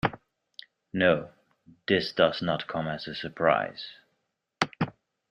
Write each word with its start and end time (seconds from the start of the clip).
No, 0.93 1.29
this 1.87 2.11
does 2.11 2.41
not 2.41 2.65
come 2.65 2.87
as 2.87 3.07
a 3.07 3.13
surprise. 3.13 3.97